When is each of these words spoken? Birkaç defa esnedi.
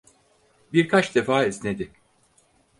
Birkaç 0.73 1.15
defa 1.15 1.43
esnedi. 1.43 1.91